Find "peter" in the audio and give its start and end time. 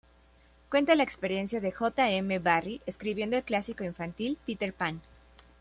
4.47-4.73